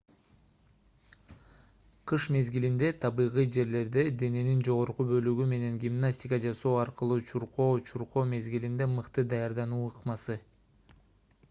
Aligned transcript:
кыш 2.11 2.23
мезгилинде 2.35 2.89
табигый 3.03 3.49
жерлерде 3.57 4.05
дененин 4.23 4.65
жогорку 4.69 5.07
бөлүгү 5.13 5.47
менен 5.53 5.79
гимнастика 5.85 6.41
жасоо 6.47 6.75
аркылуу 6.87 7.21
чуркоо 7.31 7.71
чуркоо 7.93 8.27
мезгилине 8.35 8.91
мыкты 8.97 9.29
даярдануу 9.37 9.87
ыкмасы 9.95 10.43